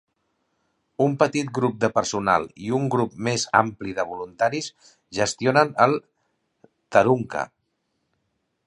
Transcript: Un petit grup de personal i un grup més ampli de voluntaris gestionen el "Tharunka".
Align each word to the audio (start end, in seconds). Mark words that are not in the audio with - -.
Un 1.03 1.11
petit 1.23 1.51
grup 1.57 1.75
de 1.83 1.89
personal 1.97 2.47
i 2.69 2.73
un 2.77 2.89
grup 2.95 3.13
més 3.27 3.45
ampli 3.61 3.95
de 4.01 4.07
voluntaris 4.15 4.71
gestionen 5.21 5.77
el 5.87 5.97
"Tharunka". 6.97 7.49